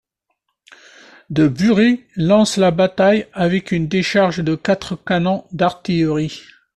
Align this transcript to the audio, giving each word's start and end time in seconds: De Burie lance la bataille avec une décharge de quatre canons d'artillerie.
De 1.29 1.47
Burie 1.47 2.05
lance 2.15 2.57
la 2.57 2.71
bataille 2.71 3.27
avec 3.33 3.71
une 3.71 3.87
décharge 3.87 4.39
de 4.43 4.55
quatre 4.55 4.95
canons 4.95 5.45
d'artillerie. 5.51 6.41